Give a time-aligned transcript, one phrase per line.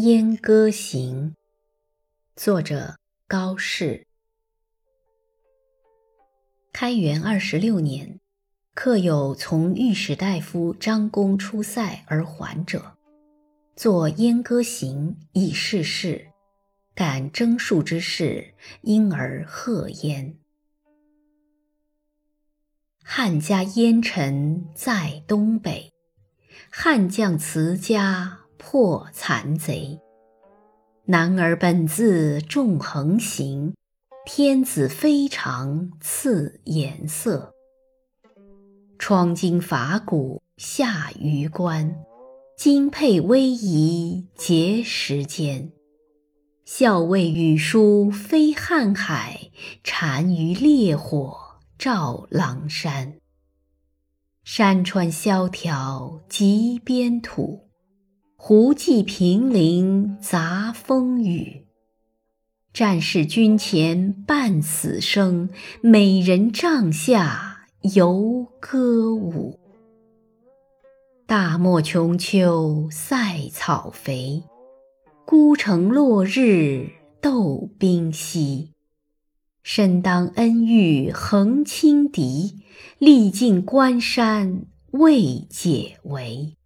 [0.00, 1.30] 燕歌行》，
[2.34, 2.96] 作者
[3.28, 4.06] 高适。
[6.72, 8.18] 开元二十六年，
[8.72, 12.96] 客有从御史大夫张公出塞而还者，
[13.76, 16.28] 作《燕歌行》以示事，
[16.94, 20.38] 感征戍之事，因而贺焉。
[23.04, 25.92] 汉家烟尘在东北，
[26.70, 28.39] 汉将辞家。
[28.60, 29.98] 破残贼，
[31.06, 33.74] 男儿本自重横行，
[34.26, 37.54] 天子非常赐颜色。
[38.98, 42.04] 窗经法鼓下榆关，
[42.54, 45.72] 金佩威仪结石间。
[46.66, 49.50] 校尉羽书飞瀚海，
[49.82, 51.34] 单于烈火
[51.78, 53.14] 照狼山。
[54.44, 57.69] 山川萧条极边土。
[58.42, 61.66] 胡骑凭陵杂风雨，
[62.72, 65.50] 战士军前半死生，
[65.82, 69.60] 美人帐下犹歌舞。
[71.26, 74.42] 大漠穷秋塞草肥，
[75.26, 76.88] 孤城落日
[77.20, 78.72] 斗兵稀。
[79.62, 82.62] 身当恩遇横轻敌，
[82.96, 86.56] 历尽关山未解围。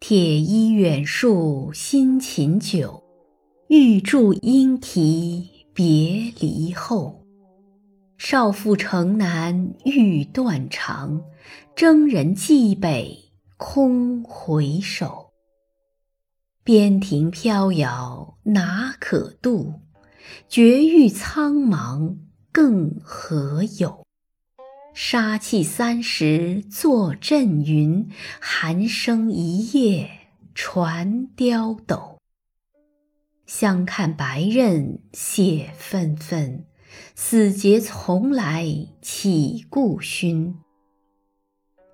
[0.00, 3.04] 铁衣远戍辛勤久，
[3.68, 7.26] 玉柱应啼别离后。
[8.16, 11.22] 少妇城南欲断肠，
[11.76, 15.32] 征人蓟北空回首。
[16.64, 19.74] 边庭飘摇哪可度？
[20.48, 22.16] 绝域苍茫
[22.50, 24.06] 更何有？
[24.92, 28.08] 杀气三十作阵云，
[28.40, 30.10] 寒声一夜
[30.54, 32.18] 传刁斗。
[33.46, 36.64] 相看白刃血纷纷，
[37.14, 38.66] 死节从来
[39.00, 40.56] 岂顾勋？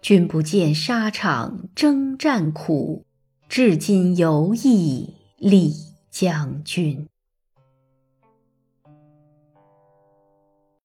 [0.03, 3.05] 君不见沙场征战苦，
[3.49, 5.75] 至今犹忆李
[6.11, 7.07] 将军。